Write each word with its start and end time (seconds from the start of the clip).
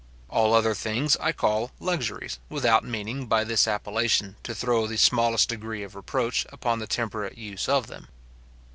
All 0.29 0.55
other 0.55 0.73
things 0.73 1.15
I 1.19 1.31
call 1.31 1.69
luxuries, 1.79 2.39
without 2.49 2.83
meaning, 2.83 3.27
by 3.27 3.43
this 3.43 3.67
appellation, 3.67 4.35
to 4.41 4.55
throw 4.55 4.87
the 4.87 4.97
smallest 4.97 5.49
degree 5.49 5.83
of 5.83 5.93
reproach 5.93 6.43
upon 6.51 6.79
the 6.79 6.87
temperate 6.87 7.37
use 7.37 7.69
of 7.69 7.85
them. 7.85 8.07